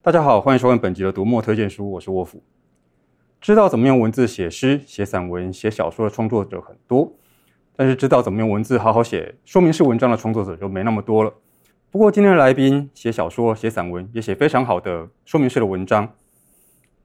[0.00, 2.40] 大家好，欢迎收看本集的读墨推荐书，我是沃夫。
[3.40, 7.12] 知道怎么用文字写诗、写散文、写小说的创作者很多，
[7.74, 11.34] 但是知道怎么用文字好好写说明式文章的创作者就没那么多了。
[11.90, 16.08] 不过今天的来宾写小说、写散文，也写非常好的说明式的文章，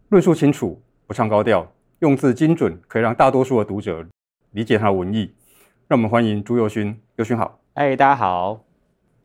[0.09, 4.05] 论述清楚，不唱高调，用字精准，可以让大多数的读者
[4.51, 5.33] 理解他的文意。
[5.87, 7.59] 让我们欢迎朱宥勋，宥勋好。
[7.73, 8.63] 哎，大家好。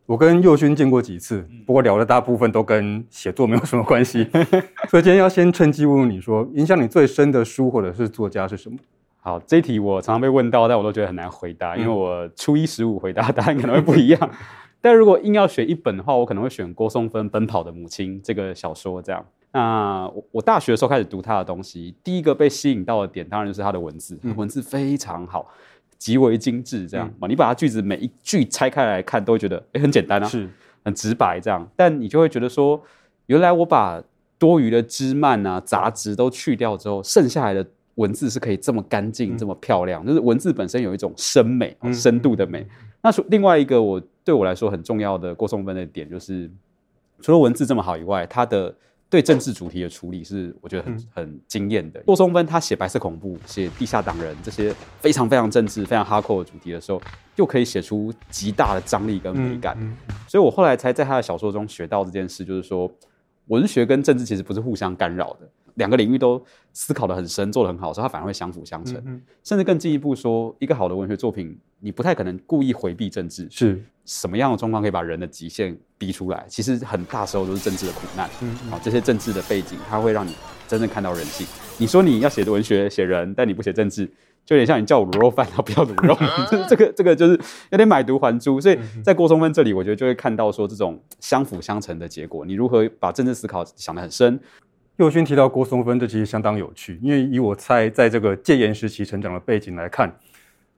[0.09, 4.27] 我跟佑勋见过几次，不过聊的大部分都跟写作没有什么关系，
[4.89, 8.79] 所以今天要先趁机问问你说，影响你最深的书或者是作家是什么？
[9.21, 14.31] 好，这一题我常常被问到，但我都觉得很难回答，因为我初一十五回答答案可能会不一样。
[14.81, 19.03] 但如果硬要选一本的话，我可能会选郭松芬《奔跑的母亲》这个小说。
[19.03, 25.47] 这样，那我我大学的时候开始读他的东西，第一个被吸引到的点，当然就是他的文字，文字非常好。
[25.99, 30.49] 极为精致，这样嘛，你把它句子每一句拆开来看，都会觉得诶很简单啊，是
[30.85, 31.69] 很直白这样。
[31.77, 32.81] 但你就会觉得说，
[33.27, 34.03] 原来我把
[34.39, 42.67] 多余的枝蔓啊、杂质都去掉之后，剩下来的文字是可以这么干净、这么漂亮，就是文字本身有一种深美、深度的美。
[43.03, 46.51] 那另外一个我对我来说很重要的郭松分的点，就是
[47.21, 48.75] 除了文字这么好以外，它的。
[49.11, 52.01] 对政治主题的处理是我觉得很很惊艳的。
[52.01, 57.01] 郭松芬他写白色恐怖、写地下党人这些非常非常政治、非常哈扣的主题的时候，
[57.37, 59.77] 又可以写出极大的张力跟美感。
[60.27, 62.91] 所以我后来才在他的小说中学到这件事，就是说
[63.47, 65.49] 文学跟政治其实不是互相干扰的。
[65.79, 66.41] 两个领域都
[66.73, 68.95] 思考得很深，做得很好，所以它反而会相辅相成。
[69.43, 73.49] 甚至更进一步说，一个好的文学作品，你不太可能故意回避政治。
[73.51, 76.45] 是什么样的状况可以把人的极限逼出来？
[76.49, 78.29] 其实很大时候都是政治的苦难。
[78.43, 80.35] 嗯，嗯，好，这些政治的背景，它会让你
[80.67, 81.47] 真正看到人性。
[81.79, 84.05] 你说你要写的文学写人，但你不写政治，
[84.45, 86.17] 就有点像你叫我卤肉饭，他不要卤肉。
[86.69, 87.39] 这个这个就是
[87.71, 88.61] 有点买椟还珠。
[88.61, 92.45] 所以在郭松芬这里，我觉得就会看到说这种相辅相成的结果。
[92.45, 94.41] 你如何把政治思考想得很深？
[94.99, 100.13] 宥勋提到郭松芬，这其实相当有趣，因为以我猜，在这个戒严时期成长的背景来看，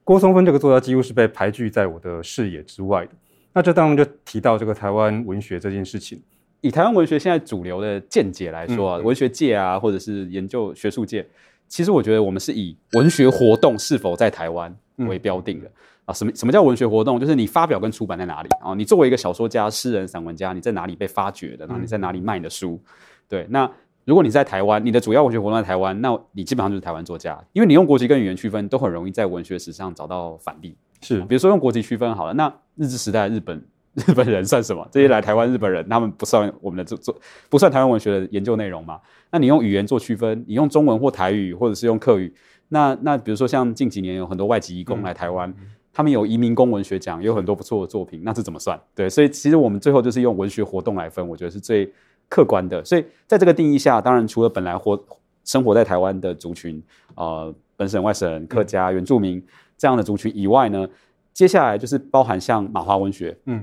[0.03, 3.11] 郭松芬这个作家几乎是被排拒在我的视野之外的。
[3.51, 6.21] 那这当然就提到这个台湾文学这件事情。
[6.61, 11.25] 以台湾文学现在主流的见解来说啊，嗯、文学界啊，或者是研究学术界，
[11.67, 15.73] 其实我觉得我们是以文学活动是否在台湾为标定的、嗯、
[16.05, 16.13] 啊。
[16.13, 17.19] 什么什么叫文学活动？
[17.19, 18.75] 就是你发表跟出版在哪里啊？
[18.75, 21.65] 你作为一个小说家、诗人、散文家，你在哪里被发掘的？
[21.65, 22.79] 然后你在哪里卖你的书？
[23.27, 23.67] 对，那。
[24.11, 30.75] 如果你在台湾，你的主要文学活动在台湾，那你基本上就是台湾作家，因为你用国籍跟语言区分，都很容易在文学史上找到反例。
[30.99, 34.85] 是，比如说用国籍区分好了，那日治时代日本 日本人算什么？
[34.91, 37.15] 这些来台湾日本人，他们不算我们的做做，
[37.49, 38.99] 不算台湾文学的研究内容吗？
[39.31, 42.33] 那你用语言做区分，你用中文或台语，或者是用客语，
[42.67, 48.77] 那那比如说像近几年有很多外籍移工来台湾，嗯、他们有移民工文学奖，有很多不错的作品，那是怎么算？
[48.93, 51.89] 对，所以其实我们最后就是用文学活动来分，我觉得是最。
[52.31, 54.97] 客观的，所以在这个定义下，当然除了本来活
[55.43, 56.81] 生活在台湾的族群，
[57.15, 59.45] 呃，本省、外省、客家、原住民
[59.77, 60.87] 这样的族群以外呢，
[61.33, 63.57] 接下来就是包含像马华文学，嗯，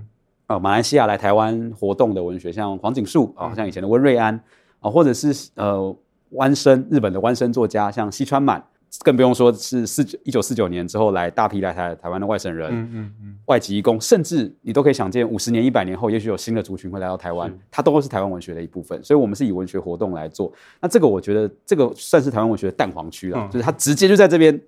[0.45, 4.43] 啊、呃，马来西亚来台湾活动的文学，像黄锦树啊，像以前的温瑞安啊、
[4.83, 5.97] 呃，或者是呃
[6.33, 8.63] 湾生日本的湾生作家，像西川满。
[9.05, 19.03] 更不用说是四九一九四九年之后来大批来台台湾的外省人，嗯嗯嗯、外籍移工，甚至你都可以想见，五十年、一百年后，也许有新的族群会来到台湾，它都是台湾文学的一部分。
[19.05, 20.53] 所以，我们是以文学活动来做。
[20.81, 24.61] 那这个，我觉得这个算是台湾文学的蛋黄区了，嗯、就是它直接就在这边，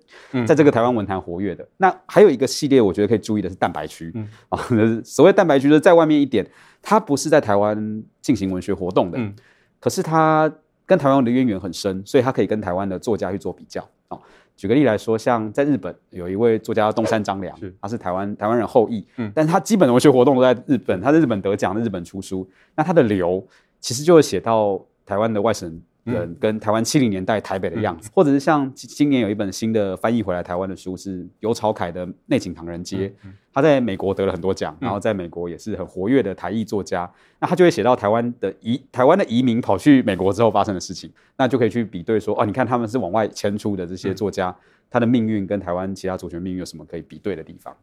[0.45, 1.63] 在这个台湾文坛活跃的。
[1.63, 4.13] 嗯、那还有一个系列，我觉得可以注意的是蛋白区
[4.49, 4.59] 啊。
[4.69, 6.45] 嗯、所谓蛋白区，就是在外面一点，
[6.81, 9.33] 它不是在台湾进行文学活动的，嗯、
[9.79, 10.51] 可是它
[10.85, 13.83] 跟台湾的渊源很深，所以它可以跟台湾的作家去做比较。
[14.11, 14.21] 哦，
[14.55, 17.73] 举个例来说，像在日本有一位作家东山张良，是。
[17.81, 23.43] 他是台湾台湾人后裔，嗯，但是他基本的文学活动都在日本，他在日本得奖，在日本出书，那他的流
[23.79, 25.81] 其实就会写到台湾的外省。
[26.03, 44.55] 人跟台湾七零年代台北的样子，嗯、或者是像今年有一本新的翻译回来台湾的书，是尤朝凯的《内景唐人街》，嗯，嗯、他在美国得了很多奖，然后在美国也是很活跃的台裔作家，嗯、那他就会写到台湾的移台湾的移民跑去美国之后发生的事情，那就可以去比对说，哦，你看他们是往外迁出的这些作家，嗯、
[44.89, 47.75] 他的命运跟台湾其他族群命运有什么可以比对的地方？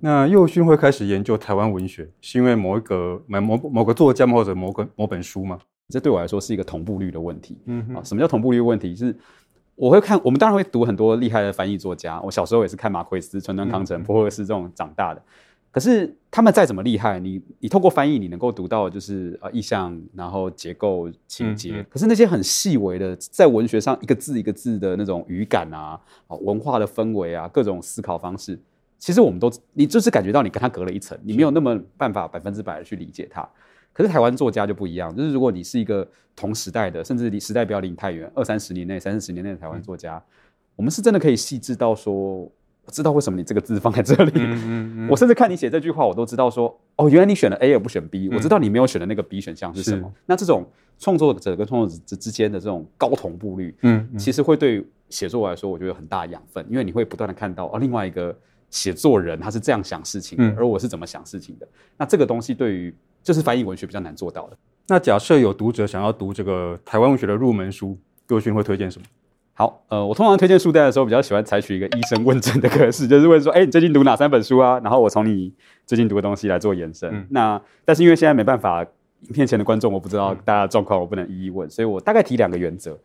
[0.00, 5.60] 那右勋会开始研究台湾文学，是因为某一个某某某个作家或者某个某本书吗？
[5.90, 7.58] 这对我来说是一个同步率的问题。
[7.66, 8.94] 嗯，啊，什么叫同步率的问题？
[8.96, 9.14] 是
[9.74, 12.20] 我会看，我们当然会读很多厉害的翻译作家。
[12.22, 15.22] 我小时候也是看马奎斯、川端康成、波赫斯这种长大的。
[15.72, 21.80] 可是他们再怎么厉害，你你透过翻译，你能够读到就是啊意象，然后结构、情节。
[21.88, 28.60] 可是那些很细微的，在文学上一个字一个字的那种语感啊，啊文化的氛围啊，各种思考方式，
[28.98, 33.48] 其实我们都你就是感觉到你跟他隔了一层，你没有那么办法百分之百的去理解他。
[33.92, 36.06] 可是台湾作家就不一样，就是如果你是一个
[36.36, 40.22] 同时代的，甚至离时代不要离太远，二三十年内、三四十年内的台湾作家，嗯、
[40.76, 42.42] 我们是真的可以细致到说，
[42.84, 44.32] 我知道为什么你这个字放在这里。
[44.34, 50.10] 嗯嗯嗯、我甚至看你写这句话，我都知道说，哦，原来你选了 A 而不选 B，、嗯、我知道你没有选的那个 B 选项是什么。
[50.24, 50.66] 那这种
[50.98, 58.36] 创作者跟创作者之间的这种高同步率，嗯，嗯其实会对写作来说，我觉得有很大的养分，因为你会不断的看到哦，另外一个
[58.70, 61.68] 写作人他是这样想事情而我是怎么想事情的。
[61.98, 64.56] 那这个东西对于就是翻译文学比较难做到的。
[64.88, 67.96] 那假设有读者想要读这个台湾文学的入门书，
[68.28, 69.04] 佑勋会推荐什么？
[69.54, 74.80] 好，呃，我通常推荐书单的时候，比较喜欢采取一个医生问诊的格式，就是问说，哎，你最近读哪三本书啊？
[74.82, 75.52] 然后我从你
[75.86, 77.10] 最近读的东西来做延伸。
[77.12, 82.98] 嗯、那但是因为现在没办法，影片前的观众我不知道大家的状况，我不能一一问，所以我大概提两个原则。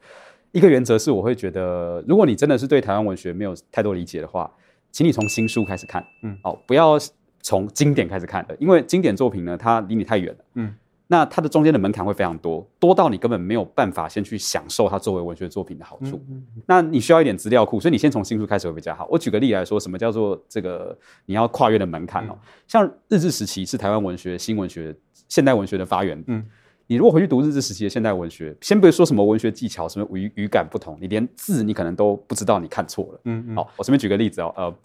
[0.53, 4.50] 一个原则是，我会觉得，如果你真的是对台湾文学没有太多理解的话，
[4.89, 6.97] 请你从新书开始看，嗯，好，不要
[7.45, 10.74] 从经典开始看的，因为经典作品呢，它离你太远了，嗯。
[11.07, 16.19] 那它的中间的门槛会非常多，多到你根本没有办法先去享受它作为文学作品的好处。
[16.27, 19.07] 嗯那你需要一点资料库，所以你先从新书开始会比较好。
[19.12, 20.97] 我举个例来说，什么叫做这个
[21.27, 22.31] 你要跨越的门槛哦？
[22.31, 24.95] 嗯、像日治时期是台湾文学、新文学、
[25.30, 26.24] 现代文学的发源。
[26.25, 26.44] 嗯，
[26.88, 33.19] 你如果回去读日治时期的现代文学，先别说什么文学技巧、什么语语感不同，你连字你可能都不知道你看错了。
[33.25, 33.56] 嗯嗯。
[33.56, 34.75] 好，我随便举个例子哦，呃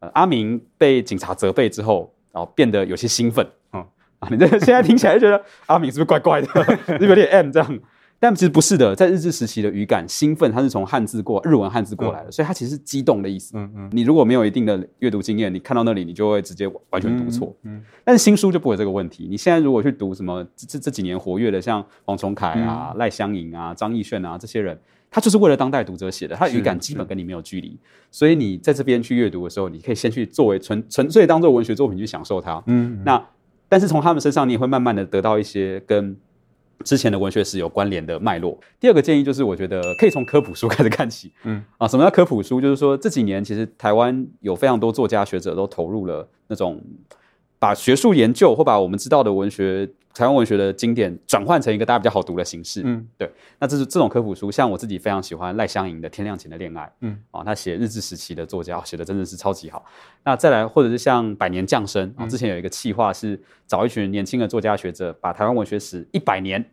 [0.00, 3.46] 呃，阿明被警察责备之后，然后变得有些兴奋。
[3.70, 7.78] 啊，你这现在听起来就觉得阿明是不是怪怪的，是有点 M 这样？
[8.22, 13.56] 但其实不是的，在日治时期的语感兴奋，它是从汉字过日文汉字过来的，嗯、所以它其实是激动的意思。
[13.56, 13.88] 嗯嗯。
[13.92, 17.56] 你如果没有一定的阅读经验，你看到那里，你就会直接完全读错。
[17.62, 17.76] 嗯。
[17.76, 19.26] 嗯，但是新书就不会有这个问题。
[19.26, 24.78] 你现在如果去读什么这这几年活跃的，像王崇凯啊、赖香盈啊、张艺炫啊这些人，
[25.10, 27.76] 他就是为了当代读者写的，他的语感基本跟你没有距离。
[28.10, 32.62] 所以你在这边去阅读的时候，你可以先去作为纯纯粹当做文学作品去享受它。
[32.66, 33.02] 嗯，嗯。
[33.04, 33.26] 那。
[33.68, 36.16] 但是从他们身上，你也会慢慢的得到一些跟
[36.82, 38.58] 之前的文学史有关联的脉络。
[38.80, 41.30] 第二个建议就是，我觉得可以从科普书开始看起。
[41.44, 42.60] 嗯，啊，什么叫科普书？
[42.60, 46.82] 就是说这几年其实台湾有非常多作家学者都投入了那种。
[47.60, 53.30] 把学术研究或把我们知道的文学、台湾文学的经典转换成一个大家比较好读的形式，嗯，对。
[53.60, 59.84] 那这是这种科普书，像我自己非常喜欢赖香吟的《天亮前的恋爱》，嗯，啊，他写日治时期的作家，写的真的是超级好。
[60.24, 66.64] 那再来，或者是像《百年降生》啊，之前有一个企划是找一群年轻的作家学者，把台湾文学史一百年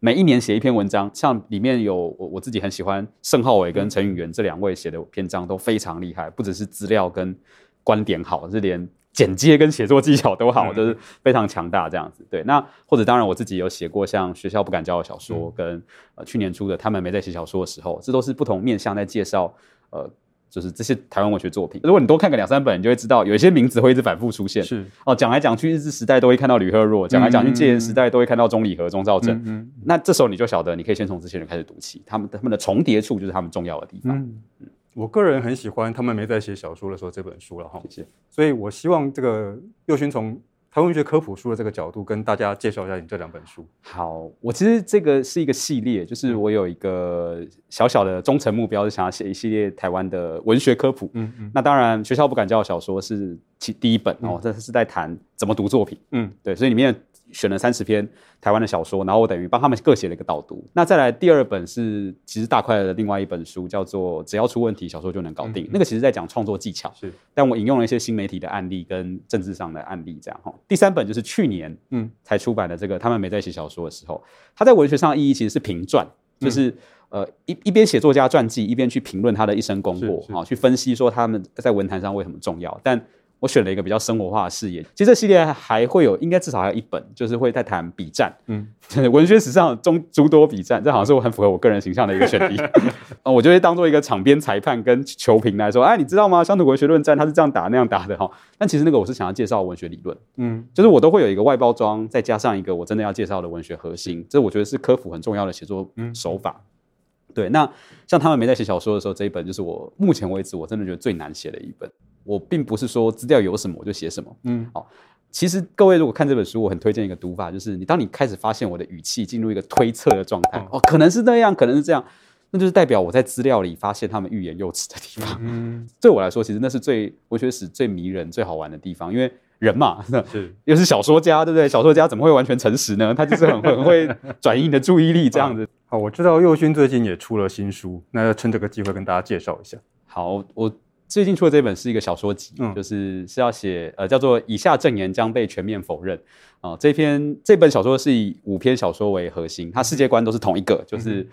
[0.00, 7.36] 每一年写一篇文章，像里面有我我自己很喜欢盛浩伟跟陈允元这两位写的篇章都非常厉害，不只是资料跟
[7.84, 8.88] 观点好，是连。
[9.18, 12.24] 剪接跟写作技巧都好，就是非常强大这样子。
[12.30, 15.82] 对，那或者当然我自己有写过像学校不敢教的小说，跟
[16.14, 19.52] 呃去年出的他们没在写小说的时候，这都是不同面向在介绍
[19.90, 20.08] 呃，
[20.48, 21.80] 就是这些台湾文学作品。
[21.82, 24.62] 如果你多看个两三本，你就会知道有一些名字会一直反复出现。
[24.62, 29.34] 是哦，讲来讲去日治时代都会看到吕赫若，讲来讲去戒严时代都会看到钟理和、钟兆政。
[29.38, 34.16] 嗯，嗯，那这时候你就晓得，你可以先从这些人开始读起，他们他们的重叠处就是他们重要的地方。
[34.16, 34.38] 嗯。
[34.60, 38.08] 嗯我个人很喜欢他们没在写小说的时候这本书了哈，谢谢。
[38.28, 39.56] 所以我希望这个
[39.86, 40.34] 佑勋从
[40.70, 43.66] 台湾文学科普书的这个角度跟大家介绍一下你这两本书。
[43.80, 47.40] 好，我其实这个是一个系列，就是我有一个
[47.70, 51.10] 小小的忠诚目标，是想要写一系列台湾的文学科普。
[51.14, 51.50] 嗯嗯。
[51.54, 55.98] 那当然，学校不敢教的小说是其第一本哦，这是在谈怎么读作品。
[56.12, 56.94] 嗯，对，所以里面。
[57.32, 58.08] 选了三十篇
[58.40, 60.64] 台湾的小说，然后我等于帮他们各写了一个导读。
[60.72, 65.64] 那再来第二本是其实大块的另外一本书，叫做《只要出问题，小说就能搞定》。
[65.66, 67.12] 嗯、那个其实在讲创作技巧，是。
[67.34, 70.54] 但我引用了一些新媒体的案例跟政治上的案例，这样哈。
[70.66, 74.22] 第三本就是去年嗯才出版的这个，他们没在写小说的时候，
[74.56, 76.06] 他在文学上的意义其实是评传，
[76.40, 76.70] 就是、
[77.10, 83.04] 嗯、呃一一边写作家传记，一边去评论他的一生功过，好去分析说他们在文坛上为什么重要，但。
[83.40, 84.82] 我选了一个比较生活化的视野。
[84.94, 88.32] 其实这系列还会有，应该至少还有一本，就是会在谈比战。
[88.46, 88.66] 嗯，
[89.12, 92.60] 文学史上中诸多比战，这好像是我很符合我个人形象的一个选题。
[93.22, 96.42] 呃，我就会当做一个场边裁判跟球评来说，哎，你知道吗？
[96.42, 98.28] 乡土文学论战，它是这样打那样打的哈。
[98.56, 100.16] 但其实那个我是想要介绍文学理论。
[100.36, 104.26] 嗯，就是我都会有一个外包装，再加上一个我真的要介绍的文学核心。
[104.28, 106.60] 这我觉得是科普很重要的写作手法。
[106.60, 107.70] 嗯、对，那
[108.06, 111.88] 像他们没在写小说的时候，这一本就是我目前为止我真的觉得最难写的一本。
[112.28, 114.86] 我并不是说资料有什么我就写什么，嗯，好，
[115.30, 122.04] 其实各位如果看这本书，我很推荐一个读法，就是你当你开始发现我的语气进入一个推测的状态，哦，可能是那样，可能是这样，
[122.50, 125.38] 那就是代表我在资料里发现他们欲言又止的地方。
[125.40, 131.66] 嗯，对我来说，其实那是最文学史最迷人、最好玩的地方，因为人嘛，是 又是小说家，对不对？
[131.66, 133.14] 小说家怎么会完全诚实呢？
[133.14, 135.66] 他就是很会很会转移你的注意力，这样子。
[135.90, 139.78] 好，我知道佑勋最近也出了新书，那要趁这个机会跟大家介绍一下。
[140.06, 140.70] 好，我。
[141.08, 146.14] 最近出的这本是一个小说集，嗯、就是是要写呃叫做以下证言将被全面否认
[146.60, 146.76] 啊、呃。
[146.78, 151.26] 这篇这本小说是以五篇小说为核心，它世界观都是同一个，就是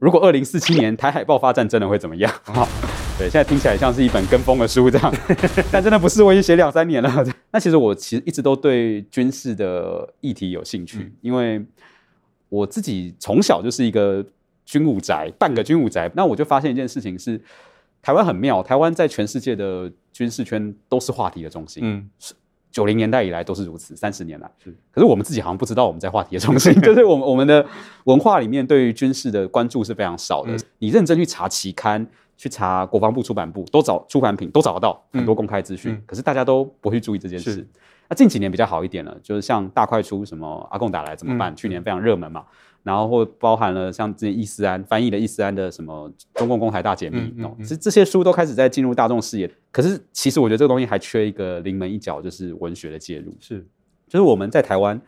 [0.00, 2.32] 如果二零四七年台海爆发战争了会怎么样？
[2.42, 5.14] 好、嗯， 对，现在听起来像是一本跟风的书这样，
[5.70, 7.24] 但真的不是，我已经写两三年了。
[7.52, 11.64] 那其实我其实一直都对军事的议题有兴趣，嗯、因为
[12.48, 14.26] 我自己从小就是一个
[14.66, 16.10] 军武宅，半个军武宅。
[16.16, 17.40] 那我就发现一件事情是。
[18.02, 21.82] 台湾很妙，台湾在全世界的军事圈都是话题的中心。
[21.86, 22.10] 嗯，
[22.70, 24.74] 九零年代以来都是如此，三十年来是。
[24.90, 27.64] 可是我们自己好像不知道我们在话题的中心， 就是我们我们的
[28.04, 30.52] 文化里面对于军事的关注是非常少的。
[30.52, 32.04] 嗯、你认真去查期刊，
[32.36, 35.92] 去查国防部出版部，都找出版品都找得到很多公开资讯。
[35.92, 37.66] 嗯、可是大家都不会注意这件事。
[38.12, 41.50] 那近几年比较好一点了，就是像大快出什么阿贡打来怎么办？
[41.50, 42.44] 嗯、去年非常热门嘛。
[42.82, 49.50] 然后或包含了像这些易思安翻译的伊斯安的什么中共公台大解密，嗯嗯嗯、这这些书都开始在进入大众视野。
[49.70, 53.34] 可是其实我觉得这个东西还缺一个临门一脚，就是文学的介入。
[53.40, 53.66] 是，
[54.06, 55.00] 就是我们在台湾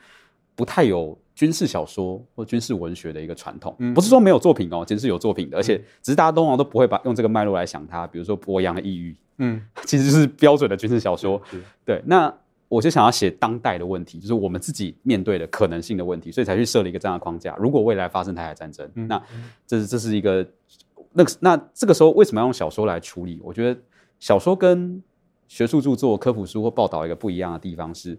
[0.54, 3.76] 不太有军事小说或军事文学的一个传统。
[3.80, 8.06] 嗯、不是说没有作品哦，其实是有作品的，而且只是大家通常都不会把用这个脉络来想它。
[8.06, 11.42] 比如说博洋的《抑郁》，嗯，其实就是标准的军事小说。
[11.84, 12.32] 对，那。
[12.74, 17.54] 我就想要写当代的问题，就是我们自己面对的可能性的问题，所以才去设了一个这样的框架。
[17.56, 19.22] 如果未来发生台海战争，嗯、那
[19.64, 20.44] 这是这是一个
[21.12, 23.40] 那那这个时候为什么要用小说来处理？
[23.44, 23.80] 我觉得
[24.18, 25.00] 小说跟
[25.46, 28.18] 学术著作、科普书或报道一个不一样的地方是，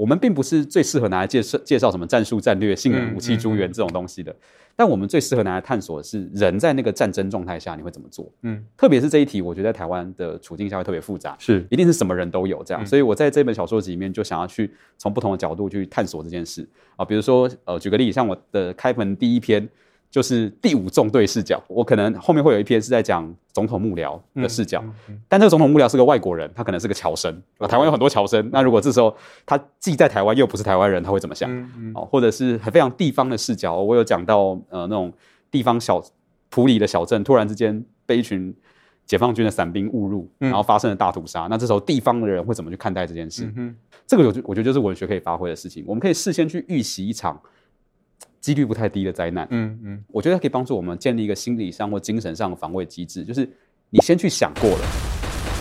[0.00, 4.34] 我们并不是最适合拿来介绍介绍什么战术、战略、性能、武器、诸元这种东西的。
[4.74, 8.32] 但我们最适合拿来探索的是人在那个战争状态下你会怎么做？
[8.40, 16.66] 嗯，特别是这一题，我觉得在台湾的处境下会特别复杂，是一定是什么人都有这样，嗯、所以我在这本小说集里面就想要去从不同的角度去探索这件事
[16.96, 19.68] 啊，比如说呃，举个例，像我的开门第一篇。
[20.10, 31.48] 就是第五纵队视角，我可能后面会有一篇是在讲总统幕僚的视角，嗯嗯嗯、但这个总统幕僚是个外国人，他可能是个侨生，啊，台湾有很多侨生，那如果这时候他既在台湾又不是台湾人，他会怎么想？
[31.94, 35.12] 哦，或者是非常地方的视角，我有讲到呃那种
[35.48, 36.02] 地方小
[36.48, 38.52] 普里的小镇，突然之间被一群
[39.06, 43.48] 解放军的伞兵误入，然后发生了大屠杀，嗯、那这时候地方的人会怎么去看待这件事？
[44.08, 47.40] 这个我我觉得就是文学可以发挥的事情，我们可以事先去预习一场。
[48.40, 53.48] 几率不太低的灾难，嗯嗯，我觉得可以帮助我们建立一个心理上或精神上的防卫机制，就是
[53.90, 54.84] 你先去想过了，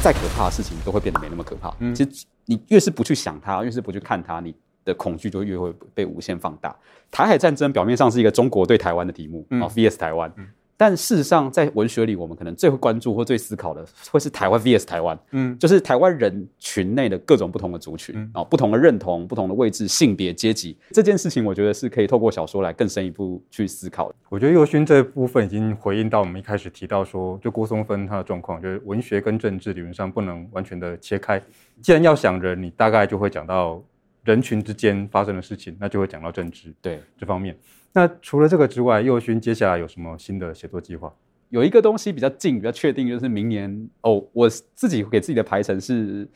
[0.02, 1.76] 再可怕的事情都会变得没那么可怕。
[1.80, 4.56] 嗯，其实你越是不去想它，越是不去看它，你
[4.86, 6.76] 的恐惧就越会被无限放大。
[7.12, 10.32] 台海战争表面上是一个中国对台湾的题目啊，VS 台湾。
[10.38, 10.48] 嗯
[10.80, 24.16] 但事实上，在文学里，我们可能最会关注或最思考的，会是台湾 VS 台湾，嗯，就是台湾人群内的各种不同的族群，啊、嗯哦，不同的认同、不同的位置、性别、阶级，这件事情，我觉得是可以透过小说来更深一步去思考的。
[24.30, 31.44] 我觉得宥勋这部分已经回应到我们一开始提到说，就郭松芬他的状况，就是文学跟政治理论上不能完全的切开。
[31.82, 33.84] 既然要想人，你大概就会讲到
[34.24, 37.54] 人群之间发生的事情，那就会讲到政治，对这方面。
[37.94, 41.12] 那除了这个之外，佑勋接下来有什么新的写作计划？
[41.50, 46.28] 有一个东西比较近、比较确定，就是明年哦，我自己给自己的排程是，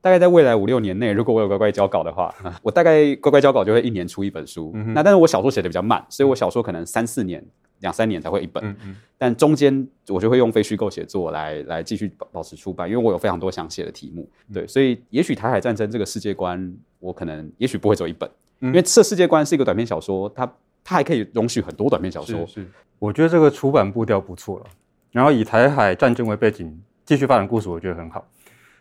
[0.00, 4.70] 大概在未来五六年内，如果我有乖乖交稿的话， 我大概乖乖交稿就会一年出一本书。
[4.76, 7.44] 嗯、那但是我小说写的比较慢，所以我小说可能三四年、
[7.80, 8.76] 两三年才会一本。
[9.18, 14.30] 但中间我就会用非虚构写作来来继续保保持出版，因为我有非常多想写的题目。
[14.54, 20.48] 对，所以也许台海战争这个世界观，我可能也许不会走一本，嗯、因为这世界观是一个短篇小说，它。
[20.84, 22.66] 它还可以容许很多短篇小说，是，是，
[22.98, 24.66] 我觉得这个出版步调不错了。
[25.12, 28.26] 然后以台海战争为背景继续发展故事，我觉得很好。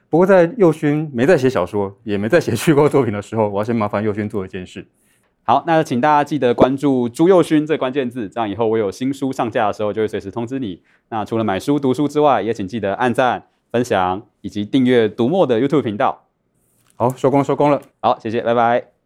[0.09, 4.87] 不过在宥勋没在写小说，也没在写虚构作品的时候，我要先麻烦宥勋做一件事。
[5.43, 10.83] 好，那请大家记得关注“朱佑勋”这关键字，这样以后我有新书上架的时候，就会随时通知你。
[11.09, 16.25] 那除了买书读书之外，也请记得按赞、分享以及订阅读墨的 YouTube 频道。
[16.95, 17.81] 好，收工收工了。
[17.99, 18.98] 好，谢谢，拜拜。